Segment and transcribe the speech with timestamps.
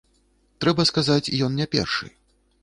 [0.63, 2.11] Трэба сказаць, ён не першы.